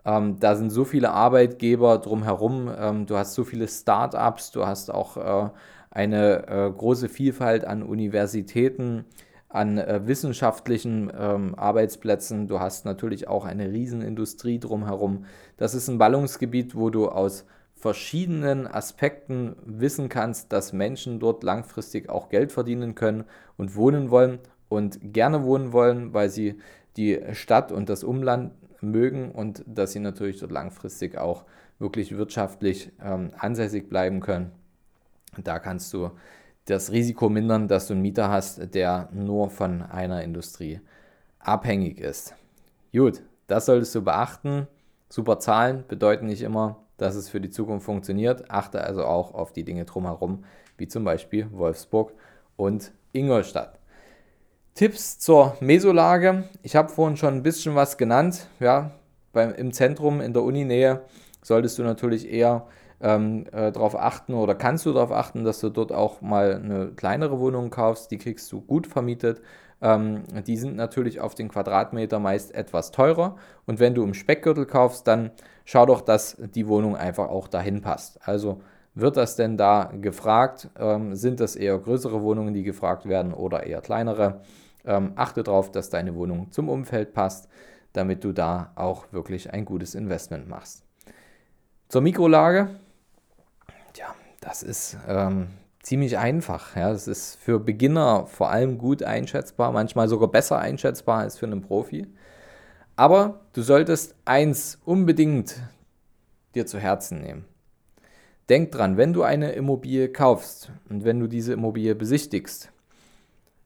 Ähm, 0.04 0.38
da 0.40 0.56
sind 0.56 0.70
so 0.70 0.84
viele 0.84 1.10
Arbeitgeber 1.10 1.98
drumherum, 1.98 2.70
ähm, 2.78 3.06
du 3.06 3.16
hast 3.16 3.34
so 3.34 3.44
viele 3.44 3.66
Startups, 3.66 4.50
du 4.50 4.66
hast 4.66 4.92
auch 4.92 5.16
äh, 5.16 5.50
eine 5.90 6.46
äh, 6.48 6.70
große 6.70 7.08
Vielfalt 7.08 7.64
an 7.64 7.82
Universitäten, 7.82 9.06
an 9.48 9.78
äh, 9.78 10.06
wissenschaftlichen 10.06 11.10
ähm, 11.18 11.54
Arbeitsplätzen. 11.56 12.46
Du 12.46 12.60
hast 12.60 12.84
natürlich 12.84 13.28
auch 13.28 13.46
eine 13.46 13.72
Riesenindustrie 13.72 14.58
drumherum. 14.58 15.24
Das 15.56 15.74
ist 15.74 15.88
ein 15.88 15.98
Ballungsgebiet, 15.98 16.74
wo 16.74 16.90
du 16.90 17.08
aus 17.08 17.46
verschiedenen 17.78 18.66
Aspekten 18.66 19.56
wissen 19.64 20.08
kannst, 20.08 20.52
dass 20.52 20.72
Menschen 20.72 21.20
dort 21.20 21.44
langfristig 21.44 22.08
auch 22.08 22.28
Geld 22.28 22.50
verdienen 22.50 22.94
können 22.94 23.24
und 23.56 23.76
wohnen 23.76 24.10
wollen 24.10 24.40
und 24.68 24.98
gerne 25.12 25.44
wohnen 25.44 25.72
wollen, 25.72 26.12
weil 26.12 26.28
sie 26.28 26.58
die 26.96 27.20
Stadt 27.32 27.70
und 27.70 27.88
das 27.88 28.02
Umland 28.02 28.52
mögen 28.80 29.30
und 29.30 29.64
dass 29.66 29.92
sie 29.92 30.00
natürlich 30.00 30.40
dort 30.40 30.52
langfristig 30.52 31.16
auch 31.16 31.44
wirklich 31.78 32.16
wirtschaftlich 32.16 32.92
ähm, 33.00 33.30
ansässig 33.38 33.88
bleiben 33.88 34.20
können. 34.20 34.50
Da 35.36 35.60
kannst 35.60 35.92
du 35.92 36.10
das 36.64 36.90
Risiko 36.90 37.28
mindern, 37.28 37.68
dass 37.68 37.86
du 37.86 37.94
einen 37.94 38.02
Mieter 38.02 38.28
hast, 38.28 38.74
der 38.74 39.08
nur 39.12 39.50
von 39.50 39.82
einer 39.82 40.22
Industrie 40.22 40.80
abhängig 41.38 42.00
ist. 42.00 42.34
Gut, 42.92 43.22
das 43.46 43.66
solltest 43.66 43.94
du 43.94 44.02
beachten. 44.02 44.66
Super 45.08 45.38
Zahlen 45.38 45.84
bedeuten 45.86 46.26
nicht 46.26 46.42
immer, 46.42 46.82
dass 46.98 47.14
es 47.14 47.30
für 47.30 47.40
die 47.40 47.50
Zukunft 47.50 47.86
funktioniert. 47.86 48.50
Achte 48.50 48.82
also 48.84 49.04
auch 49.04 49.32
auf 49.32 49.52
die 49.52 49.64
Dinge 49.64 49.86
drumherum, 49.86 50.44
wie 50.76 50.86
zum 50.86 51.04
Beispiel 51.04 51.48
Wolfsburg 51.52 52.12
und 52.56 52.92
Ingolstadt. 53.12 53.78
Tipps 54.74 55.18
zur 55.18 55.56
Mesolage. 55.60 56.44
Ich 56.62 56.76
habe 56.76 56.88
vorhin 56.90 57.16
schon 57.16 57.34
ein 57.34 57.42
bisschen 57.42 57.74
was 57.74 57.96
genannt. 57.96 58.46
Ja, 58.60 58.92
beim, 59.32 59.54
Im 59.54 59.72
Zentrum, 59.72 60.20
in 60.20 60.32
der 60.32 60.42
Uninähe, 60.42 61.02
solltest 61.42 61.78
du 61.78 61.82
natürlich 61.82 62.30
eher 62.30 62.66
ähm, 63.00 63.46
äh, 63.52 63.72
darauf 63.72 63.96
achten 63.96 64.34
oder 64.34 64.54
kannst 64.54 64.86
du 64.86 64.92
darauf 64.92 65.12
achten, 65.12 65.44
dass 65.44 65.60
du 65.60 65.70
dort 65.70 65.92
auch 65.92 66.20
mal 66.20 66.54
eine 66.54 66.88
kleinere 66.88 67.38
Wohnung 67.38 67.70
kaufst. 67.70 68.10
Die 68.10 68.18
kriegst 68.18 68.50
du 68.52 68.60
gut 68.60 68.86
vermietet. 68.86 69.40
Ähm, 69.80 70.22
die 70.46 70.56
sind 70.56 70.76
natürlich 70.76 71.20
auf 71.20 71.34
den 71.34 71.48
Quadratmeter 71.48 72.18
meist 72.18 72.54
etwas 72.54 72.90
teurer. 72.90 73.36
Und 73.66 73.80
wenn 73.80 73.94
du 73.94 74.02
im 74.02 74.14
Speckgürtel 74.14 74.66
kaufst, 74.66 75.06
dann 75.06 75.30
schau 75.68 75.84
doch, 75.84 76.00
dass 76.00 76.38
die 76.54 76.66
Wohnung 76.66 76.96
einfach 76.96 77.28
auch 77.28 77.46
dahin 77.46 77.82
passt. 77.82 78.26
Also 78.26 78.62
wird 78.94 79.18
das 79.18 79.36
denn 79.36 79.58
da 79.58 79.92
gefragt? 80.00 80.70
Ähm, 80.78 81.14
sind 81.14 81.40
das 81.40 81.56
eher 81.56 81.78
größere 81.78 82.22
Wohnungen, 82.22 82.54
die 82.54 82.62
gefragt 82.62 83.06
werden 83.06 83.34
oder 83.34 83.64
eher 83.64 83.82
kleinere? 83.82 84.40
Ähm, 84.86 85.12
achte 85.16 85.42
darauf, 85.42 85.70
dass 85.70 85.90
deine 85.90 86.14
Wohnung 86.14 86.50
zum 86.52 86.70
Umfeld 86.70 87.12
passt, 87.12 87.50
damit 87.92 88.24
du 88.24 88.32
da 88.32 88.72
auch 88.76 89.12
wirklich 89.12 89.52
ein 89.52 89.66
gutes 89.66 89.94
Investment 89.94 90.48
machst. 90.48 90.84
Zur 91.88 92.00
Mikrolage. 92.00 92.70
Ja, 93.94 94.14
das 94.40 94.62
ist 94.62 94.96
ähm, 95.06 95.48
ziemlich 95.82 96.16
einfach. 96.16 96.76
Ja. 96.76 96.92
Das 96.92 97.06
ist 97.06 97.36
für 97.36 97.60
Beginner 97.60 98.26
vor 98.26 98.50
allem 98.50 98.78
gut 98.78 99.02
einschätzbar, 99.02 99.70
manchmal 99.72 100.08
sogar 100.08 100.28
besser 100.28 100.58
einschätzbar 100.58 101.18
als 101.18 101.36
für 101.36 101.44
einen 101.44 101.60
Profi. 101.60 102.06
Aber 102.98 103.38
du 103.52 103.62
solltest 103.62 104.16
eins 104.24 104.76
unbedingt 104.84 105.60
dir 106.56 106.66
zu 106.66 106.80
Herzen 106.80 107.20
nehmen. 107.20 107.44
Denk 108.48 108.72
dran, 108.72 108.96
wenn 108.96 109.12
du 109.12 109.22
eine 109.22 109.52
Immobilie 109.52 110.08
kaufst 110.08 110.72
und 110.90 111.04
wenn 111.04 111.20
du 111.20 111.28
diese 111.28 111.52
Immobilie 111.52 111.94
besichtigst, 111.94 112.72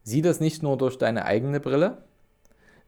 sieh 0.03 0.21
das 0.21 0.39
nicht 0.39 0.61
nur 0.61 0.77
durch 0.77 0.99
deine 0.99 1.25
eigene 1.25 1.59
Brille, 1.59 2.03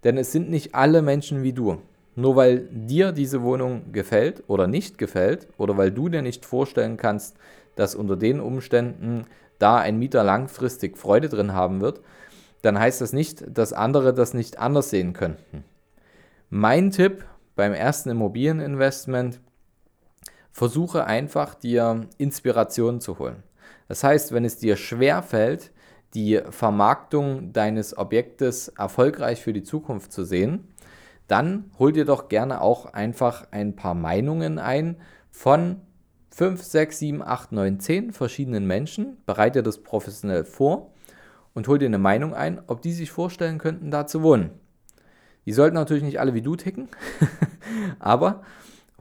denn 0.03 0.19
es 0.19 0.31
sind 0.31 0.51
nicht 0.51 0.75
alle 0.75 1.01
Menschen 1.01 1.41
wie 1.41 1.53
du. 1.53 1.81
Nur 2.13 2.35
weil 2.35 2.69
dir 2.69 3.11
diese 3.11 3.41
Wohnung 3.41 3.91
gefällt 3.91 4.43
oder 4.45 4.67
nicht 4.67 4.99
gefällt 4.99 5.47
oder 5.57 5.77
weil 5.77 5.89
du 5.89 6.09
dir 6.09 6.21
nicht 6.21 6.45
vorstellen 6.45 6.97
kannst, 6.97 7.37
dass 7.75 7.95
unter 7.95 8.17
den 8.17 8.39
Umständen 8.39 9.25
da 9.57 9.77
ein 9.77 9.97
Mieter 9.97 10.23
langfristig 10.23 10.95
Freude 10.95 11.27
drin 11.27 11.53
haben 11.53 11.81
wird, 11.81 12.01
dann 12.61 12.77
heißt 12.77 13.01
das 13.01 13.13
nicht, 13.13 13.43
dass 13.57 13.73
andere 13.73 14.13
das 14.13 14.35
nicht 14.35 14.59
anders 14.59 14.91
sehen 14.91 15.13
könnten. 15.13 15.63
Mein 16.57 16.89
Tipp 16.89 17.25
beim 17.57 17.74
ersten 17.74 18.12
Immobilieninvestment, 18.12 19.41
versuche 20.53 21.03
einfach 21.03 21.53
dir 21.53 22.07
Inspiration 22.17 23.01
zu 23.01 23.19
holen. 23.19 23.43
Das 23.89 24.05
heißt, 24.05 24.31
wenn 24.31 24.45
es 24.45 24.55
dir 24.55 24.77
schwer 24.77 25.21
fällt, 25.21 25.74
die 26.13 26.39
Vermarktung 26.51 27.51
deines 27.51 27.97
Objektes 27.97 28.69
erfolgreich 28.69 29.41
für 29.41 29.51
die 29.51 29.63
Zukunft 29.63 30.13
zu 30.13 30.24
sehen, 30.24 30.74
dann 31.27 31.71
hol 31.77 31.91
dir 31.91 32.05
doch 32.05 32.29
gerne 32.29 32.62
auch 32.62 32.85
einfach 32.85 33.47
ein 33.51 33.75
paar 33.75 33.93
Meinungen 33.93 34.57
ein 34.57 34.95
von 35.31 35.81
5, 36.31 36.63
6, 36.63 37.00
7, 37.00 37.21
8, 37.21 37.51
9, 37.51 37.79
10 37.81 38.13
verschiedenen 38.13 38.65
Menschen, 38.65 39.17
bereite 39.25 39.62
das 39.62 39.83
professionell 39.83 40.45
vor 40.45 40.93
und 41.53 41.67
hol 41.67 41.79
dir 41.79 41.88
eine 41.88 41.97
Meinung 41.97 42.33
ein, 42.33 42.62
ob 42.67 42.81
die 42.81 42.93
sich 42.93 43.12
vorstellen 43.12 43.57
könnten, 43.57 43.91
da 43.91 44.07
zu 44.07 44.24
wohnen. 44.24 44.51
Die 45.45 45.53
sollten 45.53 45.75
natürlich 45.75 46.03
nicht 46.03 46.19
alle 46.19 46.33
wie 46.33 46.41
du 46.41 46.55
ticken, 46.55 46.89
aber 47.99 48.43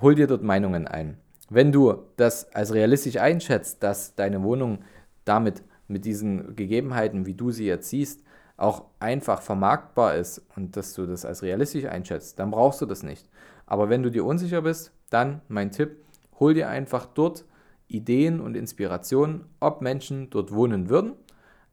hol 0.01 0.15
dir 0.15 0.27
dort 0.27 0.43
Meinungen 0.43 0.87
ein. 0.87 1.17
Wenn 1.51 1.73
du 1.73 1.95
das 2.17 2.53
als 2.55 2.73
realistisch 2.73 3.17
einschätzt, 3.17 3.83
dass 3.83 4.15
deine 4.15 4.43
Wohnung 4.43 4.81
damit 5.25 5.63
mit 5.89 6.05
diesen 6.05 6.57
Gegebenheiten, 6.57 7.27
wie 7.27 7.35
du 7.35 7.51
sie 7.51 7.67
jetzt 7.67 7.91
siehst, 7.91 8.23
auch 8.57 8.85
einfach 9.01 9.43
vermarktbar 9.43 10.17
ist 10.17 10.43
und 10.57 10.77
dass 10.77 10.95
du 10.95 11.07
das 11.07 11.25
als 11.25 11.43
realistisch 11.43 11.87
einschätzt, 11.87 12.39
dann 12.39 12.51
brauchst 12.51 12.81
du 12.81 12.87
das 12.87 13.03
nicht. 13.03 13.29
Aber 13.67 13.89
wenn 13.89 14.03
du 14.03 14.11
dir 14.11 14.25
unsicher 14.25 14.63
bist, 14.63 14.93
dann 15.11 15.41
mein 15.49 15.71
Tipp, 15.71 15.97
hol 16.39 16.55
dir 16.55 16.69
einfach 16.69 17.07
dort 17.07 17.45
Ideen 17.89 18.41
und 18.41 18.57
Inspirationen, 18.57 19.45
ob 19.61 19.81
Menschen 19.81 20.31
dort 20.31 20.53
wohnen 20.53 20.89
würden, 20.89 21.15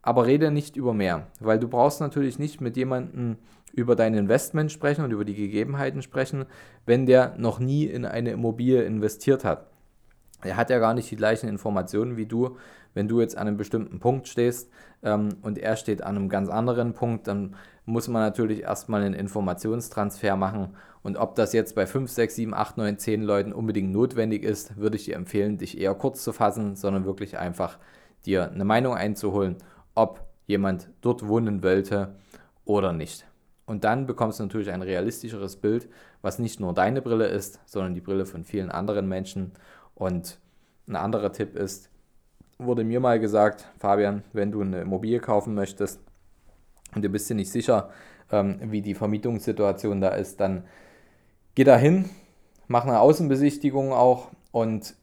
aber 0.01 0.25
rede 0.25 0.51
nicht 0.51 0.75
über 0.75 0.93
mehr, 0.93 1.27
weil 1.39 1.59
du 1.59 1.67
brauchst 1.67 2.01
natürlich 2.01 2.39
nicht 2.39 2.61
mit 2.61 2.75
jemandem 2.75 3.37
über 3.73 3.95
dein 3.95 4.13
Investment 4.13 4.71
sprechen 4.71 5.03
und 5.03 5.11
über 5.11 5.25
die 5.25 5.35
Gegebenheiten 5.35 6.01
sprechen, 6.01 6.45
wenn 6.85 7.05
der 7.05 7.35
noch 7.37 7.59
nie 7.59 7.85
in 7.85 8.05
eine 8.05 8.31
Immobilie 8.31 8.83
investiert 8.83 9.43
hat. 9.43 9.67
Er 10.43 10.57
hat 10.57 10.69
ja 10.69 10.79
gar 10.79 10.93
nicht 10.93 11.09
die 11.11 11.15
gleichen 11.15 11.47
Informationen 11.47 12.17
wie 12.17 12.25
du. 12.25 12.57
Wenn 12.93 13.07
du 13.07 13.21
jetzt 13.21 13.37
an 13.37 13.47
einem 13.47 13.57
bestimmten 13.57 13.99
Punkt 13.99 14.27
stehst 14.27 14.69
ähm, 15.03 15.29
und 15.43 15.57
er 15.57 15.75
steht 15.77 16.03
an 16.03 16.17
einem 16.17 16.29
ganz 16.29 16.49
anderen 16.49 16.93
Punkt, 16.93 17.27
dann 17.27 17.55
muss 17.85 18.07
man 18.07 18.21
natürlich 18.21 18.63
erstmal 18.63 19.01
einen 19.01 19.13
Informationstransfer 19.13 20.35
machen. 20.35 20.75
Und 21.03 21.17
ob 21.17 21.35
das 21.35 21.53
jetzt 21.53 21.75
bei 21.75 21.85
5, 21.85 22.11
6, 22.11 22.35
7, 22.35 22.53
8, 22.53 22.77
9, 22.77 22.97
10 22.97 23.23
Leuten 23.23 23.53
unbedingt 23.53 23.91
notwendig 23.91 24.43
ist, 24.43 24.77
würde 24.77 24.97
ich 24.97 25.05
dir 25.05 25.15
empfehlen, 25.15 25.57
dich 25.57 25.79
eher 25.79 25.95
kurz 25.95 26.23
zu 26.23 26.33
fassen, 26.33 26.75
sondern 26.75 27.05
wirklich 27.05 27.37
einfach 27.37 27.77
dir 28.25 28.51
eine 28.51 28.65
Meinung 28.65 28.93
einzuholen, 28.93 29.57
ob 29.95 30.25
jemand 30.45 30.89
dort 31.01 31.27
wohnen 31.27 31.63
wollte 31.63 32.15
oder 32.65 32.93
nicht. 32.93 33.25
Und 33.71 33.85
dann 33.85 34.05
bekommst 34.05 34.37
du 34.37 34.43
natürlich 34.43 34.69
ein 34.69 34.81
realistischeres 34.81 35.55
Bild, 35.55 35.87
was 36.21 36.39
nicht 36.39 36.59
nur 36.59 36.73
deine 36.73 37.01
Brille 37.01 37.27
ist, 37.27 37.61
sondern 37.65 37.93
die 37.93 38.01
Brille 38.01 38.25
von 38.25 38.43
vielen 38.43 38.69
anderen 38.69 39.07
Menschen. 39.07 39.53
Und 39.95 40.41
ein 40.89 40.97
anderer 40.97 41.31
Tipp 41.31 41.55
ist, 41.55 41.89
wurde 42.57 42.83
mir 42.83 42.99
mal 42.99 43.17
gesagt, 43.17 43.65
Fabian, 43.77 44.23
wenn 44.33 44.51
du 44.51 44.59
eine 44.59 44.81
Immobilie 44.81 45.21
kaufen 45.21 45.55
möchtest 45.55 46.01
und 46.93 47.05
du 47.05 47.07
bist 47.07 47.29
dir 47.29 47.35
nicht 47.35 47.49
sicher, 47.49 47.91
ähm, 48.29 48.59
wie 48.61 48.81
die 48.81 48.93
Vermietungssituation 48.93 50.01
da 50.01 50.09
ist, 50.09 50.41
dann 50.41 50.65
geh 51.55 51.63
da 51.63 51.77
hin, 51.77 52.09
mach 52.67 52.83
eine 52.83 52.99
Außenbesichtigung 52.99 53.93
auch 53.93 54.31
und 54.51 54.95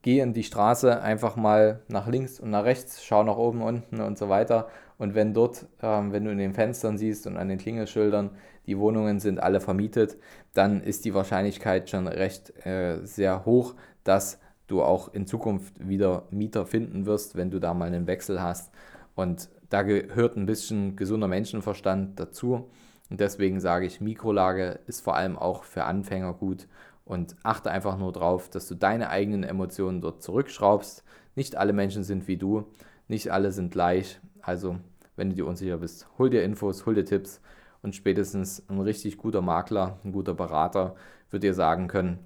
geh 0.00 0.20
in 0.20 0.32
die 0.32 0.44
Straße 0.44 1.02
einfach 1.02 1.36
mal 1.36 1.82
nach 1.88 2.06
links 2.06 2.40
und 2.40 2.48
nach 2.48 2.64
rechts, 2.64 3.04
schau 3.04 3.22
nach 3.22 3.36
oben, 3.36 3.60
unten 3.60 4.00
und 4.00 4.16
so 4.16 4.30
weiter. 4.30 4.68
Und 4.98 5.14
wenn 5.14 5.34
dort, 5.34 5.66
ähm, 5.82 6.12
wenn 6.12 6.24
du 6.24 6.30
in 6.30 6.38
den 6.38 6.54
Fenstern 6.54 6.98
siehst 6.98 7.26
und 7.26 7.36
an 7.36 7.48
den 7.48 7.58
Klingelschildern, 7.58 8.30
die 8.66 8.78
Wohnungen 8.78 9.20
sind 9.20 9.40
alle 9.40 9.60
vermietet, 9.60 10.16
dann 10.52 10.80
ist 10.82 11.04
die 11.04 11.14
Wahrscheinlichkeit 11.14 11.90
schon 11.90 12.06
recht 12.06 12.66
äh, 12.66 13.04
sehr 13.04 13.44
hoch, 13.44 13.74
dass 14.04 14.38
du 14.66 14.82
auch 14.82 15.12
in 15.12 15.26
Zukunft 15.26 15.86
wieder 15.86 16.24
Mieter 16.30 16.66
finden 16.66 17.06
wirst, 17.06 17.36
wenn 17.36 17.50
du 17.50 17.58
da 17.58 17.74
mal 17.74 17.86
einen 17.86 18.06
Wechsel 18.06 18.42
hast. 18.42 18.72
Und 19.14 19.48
da 19.68 19.82
gehört 19.82 20.36
ein 20.36 20.46
bisschen 20.46 20.96
gesunder 20.96 21.28
Menschenverstand 21.28 22.18
dazu. 22.18 22.70
Und 23.10 23.20
deswegen 23.20 23.60
sage 23.60 23.86
ich, 23.86 24.00
Mikrolage 24.00 24.80
ist 24.86 25.00
vor 25.02 25.16
allem 25.16 25.36
auch 25.36 25.64
für 25.64 25.84
Anfänger 25.84 26.32
gut 26.32 26.66
und 27.04 27.36
achte 27.42 27.70
einfach 27.70 27.98
nur 27.98 28.12
darauf, 28.12 28.48
dass 28.48 28.66
du 28.66 28.74
deine 28.74 29.10
eigenen 29.10 29.44
Emotionen 29.44 30.00
dort 30.00 30.22
zurückschraubst. 30.22 31.04
Nicht 31.34 31.56
alle 31.56 31.72
Menschen 31.72 32.02
sind 32.02 32.28
wie 32.28 32.36
du, 32.36 32.64
nicht 33.08 33.30
alle 33.30 33.52
sind 33.52 33.72
gleich. 33.72 34.20
Also, 34.44 34.76
wenn 35.16 35.30
du 35.30 35.36
dir 35.36 35.46
unsicher 35.46 35.78
bist, 35.78 36.08
hol 36.18 36.30
dir 36.30 36.42
Infos, 36.42 36.86
hol 36.86 36.94
dir 36.94 37.04
Tipps 37.04 37.40
und 37.82 37.94
spätestens 37.94 38.62
ein 38.68 38.80
richtig 38.80 39.18
guter 39.18 39.42
Makler, 39.42 39.98
ein 40.04 40.12
guter 40.12 40.34
Berater 40.34 40.96
wird 41.30 41.42
dir 41.42 41.54
sagen 41.54 41.88
können, 41.88 42.18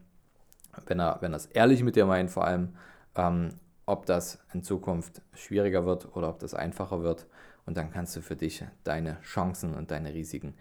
wenn 0.87 1.01
er, 1.01 1.19
wenn 1.21 1.33
er 1.33 1.37
es 1.37 1.47
ehrlich 1.47 1.83
mit 1.83 1.97
dir 1.97 2.07
meint, 2.07 2.31
vor 2.31 2.45
allem, 2.45 2.75
ähm, 3.15 3.51
ob 3.87 4.07
das 4.07 4.39
in 4.53 4.63
Zukunft 4.63 5.23
schwieriger 5.33 5.87
wird 5.87 6.15
oder 6.15 6.29
ob 6.29 6.39
das 6.39 6.55
einfacher 6.55 7.03
wird. 7.03 7.27
Und 7.67 7.77
dann 7.77 7.91
kannst 7.91 8.17
du 8.17 8.21
für 8.21 8.37
dich 8.37 8.65
deine 8.85 9.21
Chancen 9.23 9.75
und 9.75 9.91
deine 9.91 10.13
Risiken 10.13 10.55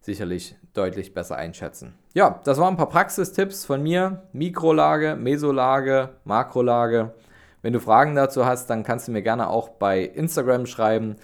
sicherlich 0.00 0.56
deutlich 0.74 1.14
besser 1.14 1.36
einschätzen. 1.36 1.94
Ja, 2.12 2.40
das 2.44 2.58
waren 2.58 2.74
ein 2.74 2.76
paar 2.76 2.88
Praxistipps 2.88 3.64
von 3.64 3.82
mir. 3.82 4.22
Mikrolage, 4.32 5.16
Mesolage, 5.16 6.10
Makrolage. 6.24 7.14
Wenn 7.62 7.72
du 7.72 7.80
Fragen 7.80 8.14
dazu 8.14 8.44
hast, 8.44 8.68
dann 8.68 8.82
kannst 8.82 9.08
du 9.08 9.12
mir 9.12 9.22
gerne 9.22 9.48
auch 9.48 9.68
bei 9.70 10.02
Instagram 10.02 10.66
schreiben. 10.66 11.16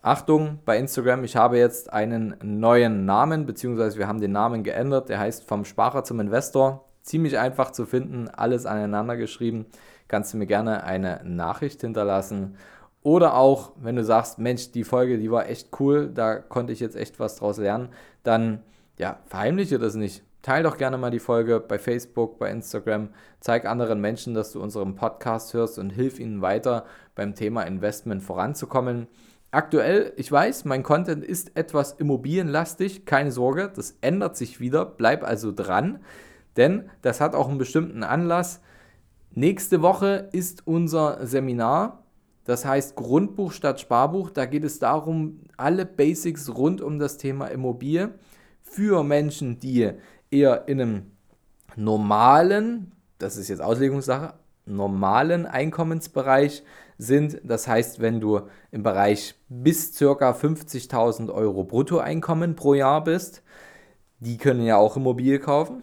Achtung, 0.00 0.60
bei 0.64 0.78
Instagram, 0.78 1.22
ich 1.24 1.36
habe 1.36 1.58
jetzt 1.58 1.92
einen 1.92 2.36
neuen 2.42 3.04
Namen, 3.04 3.46
beziehungsweise 3.46 3.98
wir 3.98 4.08
haben 4.08 4.20
den 4.20 4.32
Namen 4.32 4.62
geändert. 4.62 5.08
Der 5.08 5.18
heißt 5.20 5.44
vom 5.44 5.64
Sparer 5.64 6.04
zum 6.04 6.20
Investor 6.20 6.84
ziemlich 7.02 7.38
einfach 7.38 7.72
zu 7.72 7.84
finden, 7.84 8.28
alles 8.28 8.64
aneinander 8.66 9.16
geschrieben. 9.16 9.66
Kannst 10.08 10.32
du 10.32 10.38
mir 10.38 10.46
gerne 10.46 10.84
eine 10.84 11.20
Nachricht 11.24 11.80
hinterlassen 11.80 12.56
Oder 13.02 13.34
auch, 13.34 13.72
wenn 13.80 13.96
du 13.96 14.04
sagst, 14.04 14.38
Mensch, 14.38 14.70
die 14.70 14.84
Folge, 14.84 15.18
die 15.18 15.30
war 15.30 15.48
echt 15.48 15.70
cool, 15.80 16.08
da 16.14 16.36
konnte 16.36 16.72
ich 16.72 16.78
jetzt 16.78 16.94
echt 16.94 17.18
was 17.18 17.36
draus 17.36 17.58
lernen, 17.58 17.88
dann 18.22 18.62
ja, 18.98 19.18
verheimliche 19.26 19.80
das 19.80 19.96
nicht. 19.96 20.22
Teil 20.42 20.64
doch 20.64 20.76
gerne 20.76 20.98
mal 20.98 21.12
die 21.12 21.20
Folge 21.20 21.60
bei 21.60 21.78
Facebook, 21.78 22.38
bei 22.38 22.50
Instagram. 22.50 23.10
Zeig 23.38 23.64
anderen 23.64 24.00
Menschen, 24.00 24.34
dass 24.34 24.50
du 24.50 24.60
unseren 24.60 24.96
Podcast 24.96 25.54
hörst 25.54 25.78
und 25.78 25.90
hilf 25.90 26.18
ihnen 26.18 26.42
weiter 26.42 26.84
beim 27.14 27.36
Thema 27.36 27.62
Investment 27.62 28.24
voranzukommen. 28.24 29.06
Aktuell, 29.52 30.12
ich 30.16 30.32
weiß, 30.32 30.64
mein 30.64 30.82
Content 30.82 31.22
ist 31.24 31.56
etwas 31.56 31.92
immobilienlastig, 31.92 33.04
keine 33.04 33.30
Sorge, 33.30 33.70
das 33.74 33.98
ändert 34.00 34.36
sich 34.36 34.60
wieder, 34.60 34.84
bleib 34.84 35.22
also 35.22 35.52
dran, 35.52 36.00
denn 36.56 36.90
das 37.02 37.20
hat 37.20 37.34
auch 37.34 37.48
einen 37.48 37.58
bestimmten 37.58 38.02
Anlass. 38.02 38.60
Nächste 39.34 39.80
Woche 39.80 40.28
ist 40.32 40.66
unser 40.66 41.24
Seminar, 41.26 42.02
das 42.44 42.64
heißt 42.64 42.96
Grundbuch 42.96 43.52
statt 43.52 43.80
Sparbuch. 43.80 44.30
Da 44.30 44.46
geht 44.46 44.64
es 44.64 44.78
darum, 44.78 45.40
alle 45.56 45.86
Basics 45.86 46.54
rund 46.54 46.80
um 46.80 46.98
das 46.98 47.16
Thema 47.16 47.46
Immobilie 47.46 48.10
für 48.62 49.04
Menschen, 49.04 49.58
die 49.60 49.92
eher 50.32 50.68
in 50.68 50.80
einem 50.80 51.02
normalen, 51.76 52.92
das 53.18 53.36
ist 53.36 53.48
jetzt 53.48 53.62
Auslegungssache, 53.62 54.34
normalen 54.66 55.46
Einkommensbereich 55.46 56.62
sind. 56.98 57.40
Das 57.44 57.66
heißt, 57.66 58.00
wenn 58.00 58.20
du 58.20 58.42
im 58.70 58.82
Bereich 58.82 59.34
bis 59.48 59.98
ca. 59.98 60.30
50.000 60.30 61.32
Euro 61.32 61.64
Bruttoeinkommen 61.64 62.56
pro 62.56 62.74
Jahr 62.74 63.02
bist, 63.04 63.42
die 64.20 64.38
können 64.38 64.64
ja 64.64 64.76
auch 64.76 64.96
Immobilie 64.96 65.38
kaufen. 65.38 65.82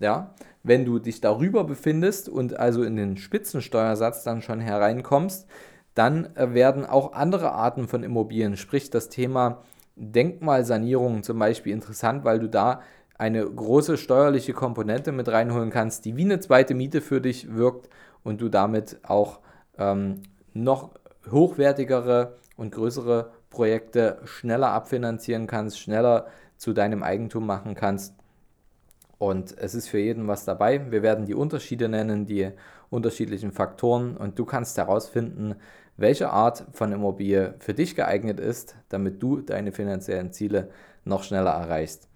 Ja, 0.00 0.34
wenn 0.62 0.84
du 0.84 0.98
dich 0.98 1.20
darüber 1.20 1.64
befindest 1.64 2.28
und 2.28 2.58
also 2.58 2.82
in 2.82 2.96
den 2.96 3.16
Spitzensteuersatz 3.16 4.24
dann 4.24 4.42
schon 4.42 4.60
hereinkommst, 4.60 5.46
dann 5.94 6.34
äh, 6.36 6.54
werden 6.54 6.86
auch 6.86 7.12
andere 7.12 7.52
Arten 7.52 7.88
von 7.88 8.02
Immobilien, 8.02 8.56
sprich 8.56 8.90
das 8.90 9.08
Thema 9.08 9.62
Denkmalsanierung 9.96 11.22
zum 11.22 11.38
Beispiel 11.38 11.72
interessant, 11.72 12.24
weil 12.24 12.38
du 12.38 12.48
da 12.48 12.80
eine 13.20 13.44
große 13.44 13.98
steuerliche 13.98 14.54
Komponente 14.54 15.12
mit 15.12 15.28
reinholen 15.28 15.68
kannst, 15.68 16.06
die 16.06 16.16
wie 16.16 16.24
eine 16.24 16.40
zweite 16.40 16.72
Miete 16.72 17.02
für 17.02 17.20
dich 17.20 17.54
wirkt 17.54 17.90
und 18.24 18.40
du 18.40 18.48
damit 18.48 18.98
auch 19.02 19.40
ähm, 19.76 20.22
noch 20.54 20.92
hochwertigere 21.30 22.38
und 22.56 22.72
größere 22.72 23.30
Projekte 23.50 24.20
schneller 24.24 24.70
abfinanzieren 24.70 25.46
kannst, 25.46 25.78
schneller 25.78 26.28
zu 26.56 26.72
deinem 26.72 27.02
Eigentum 27.02 27.44
machen 27.44 27.74
kannst. 27.74 28.14
Und 29.18 29.54
es 29.58 29.74
ist 29.74 29.88
für 29.88 29.98
jeden 29.98 30.26
was 30.26 30.46
dabei. 30.46 30.90
Wir 30.90 31.02
werden 31.02 31.26
die 31.26 31.34
Unterschiede 31.34 31.90
nennen, 31.90 32.24
die 32.24 32.50
unterschiedlichen 32.88 33.52
Faktoren 33.52 34.16
und 34.16 34.38
du 34.38 34.46
kannst 34.46 34.78
herausfinden, 34.78 35.56
welche 35.98 36.30
Art 36.30 36.64
von 36.72 36.90
Immobilie 36.90 37.54
für 37.58 37.74
dich 37.74 37.94
geeignet 37.94 38.40
ist, 38.40 38.76
damit 38.88 39.22
du 39.22 39.42
deine 39.42 39.72
finanziellen 39.72 40.32
Ziele 40.32 40.70
noch 41.04 41.22
schneller 41.22 41.50
erreichst. 41.50 42.09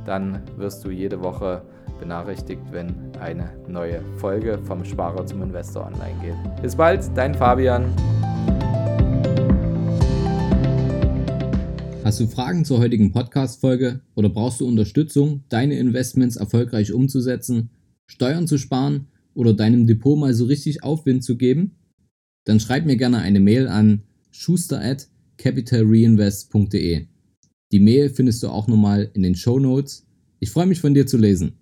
Dann 0.06 0.42
wirst 0.56 0.86
du 0.86 0.90
jede 0.90 1.22
Woche 1.22 1.62
benachrichtigt, 2.00 2.62
wenn 2.72 2.96
eine 3.20 3.50
neue 3.68 4.04
Folge 4.16 4.58
vom 4.64 4.86
Sparer 4.86 5.26
zum 5.26 5.44
Investor 5.44 5.86
online 5.86 6.16
geht. 6.22 6.62
Bis 6.62 6.78
bald, 6.78 7.12
dein 7.14 7.36
Fabian. 7.36 7.94
Hast 12.06 12.22
du 12.22 12.28
Fragen 12.28 12.64
zur 12.64 12.80
heutigen 12.80 13.12
Podcast-Folge 13.12 14.00
oder 14.16 14.30
brauchst 14.30 14.62
du 14.62 14.66
Unterstützung, 14.66 15.44
deine 15.50 15.78
Investments 15.78 16.38
erfolgreich 16.38 16.94
umzusetzen, 16.94 17.70
Steuern 18.08 18.48
zu 18.48 18.58
sparen 18.58 19.08
oder 19.34 19.54
deinem 19.54 19.88
Depot 19.88 20.18
mal 20.18 20.34
so 20.34 20.46
richtig 20.46 20.86
Aufwind 20.86 21.26
zu 21.26 21.36
geben? 21.36 21.76
Dann 22.46 22.60
schreib 22.60 22.86
mir 22.86 22.98
gerne 22.98 23.20
eine 23.20 23.40
Mail 23.40 23.68
an 23.68 24.04
schuster 24.32 24.82
at 24.82 25.08
capitalreinvest.de. 25.38 27.08
Die 27.72 27.80
Mail 27.80 28.10
findest 28.10 28.44
du 28.44 28.50
auch 28.50 28.68
nochmal 28.68 29.10
in 29.14 29.24
den 29.24 29.36
Show 29.36 29.60
Notes. 29.60 30.06
Ich 30.40 30.52
freue 30.52 30.66
mich 30.66 30.82
von 30.82 30.94
dir 30.94 31.08
zu 31.08 31.18
lesen. 31.18 31.54